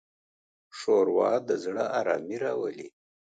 ښوروا 0.77 1.31
د 1.47 1.49
زړه 1.63 1.83
ارامي 1.99 2.37
راولي. 2.43 2.87